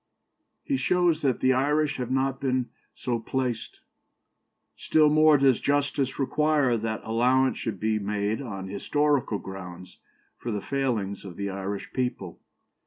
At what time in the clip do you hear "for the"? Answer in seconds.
10.39-10.59